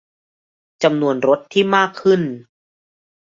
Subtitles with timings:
[0.83, 2.21] -จำนวนรถที่มากขึ้น